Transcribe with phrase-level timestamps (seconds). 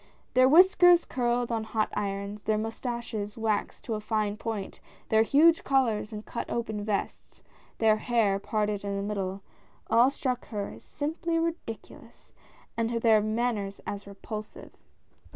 [0.33, 5.63] Their whiskers curled on hot irons, their moustaches waxed to a fine point, their huge
[5.63, 7.43] collars and cut open vests,
[7.77, 9.43] their hair parted in the middle,
[9.91, 12.33] all struck her as simply ridiculous,
[12.75, 14.71] and their manners as repulsive.